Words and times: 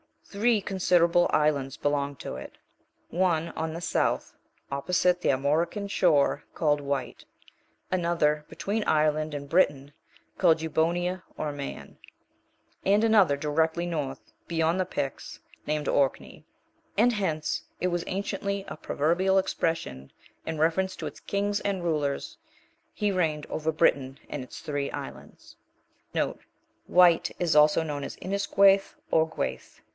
8. 0.31 0.33
Three 0.39 0.61
considerable 0.61 1.29
islands 1.31 1.75
belong 1.77 2.15
to 2.15 2.35
it; 2.37 2.57
one, 3.09 3.49
on 3.49 3.73
the 3.73 3.81
south, 3.81 4.33
opposite 4.71 5.19
the 5.21 5.29
Armorican 5.29 5.89
shore, 5.89 6.45
called 6.55 6.79
Wight;* 6.81 7.25
another 7.91 8.45
between 8.47 8.83
Ireland 8.85 9.33
and 9.33 9.49
Britain, 9.49 9.91
called 10.37 10.61
Eubonia 10.61 11.21
or 11.37 11.51
Man; 11.51 11.97
and 12.85 13.03
another 13.03 13.35
directly 13.37 13.85
north, 13.85 14.31
beyond 14.47 14.79
the 14.79 14.85
Picts, 14.85 15.39
named 15.67 15.87
Orkney; 15.89 16.45
and 16.97 17.11
hence 17.13 17.63
it 17.81 17.87
was 17.89 18.05
anciently 18.07 18.63
a 18.69 18.77
proverbial 18.77 19.37
expression, 19.37 20.13
in 20.47 20.57
reference 20.57 20.95
to 20.95 21.05
its 21.07 21.19
kings 21.19 21.59
and 21.59 21.83
rulers, 21.83 22.37
"He 22.93 23.11
reigned 23.11 23.45
over 23.47 23.69
Britain 23.71 24.17
and 24.29 24.41
its 24.43 24.61
three 24.61 24.89
islands." 24.91 25.57
* 25.91 26.15
Inis 26.15 26.37
gueith, 26.89 28.93
or 29.11 29.29
Gueith. 29.29 29.81